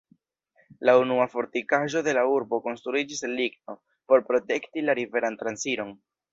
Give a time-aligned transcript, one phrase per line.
[0.89, 3.79] La unua fortikaĵo de la urbo konstruiĝis el ligno,
[4.13, 5.97] por protekti la riveran transiron.